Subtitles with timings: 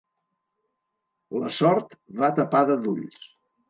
[1.43, 3.35] La sort va tapada d'ulls.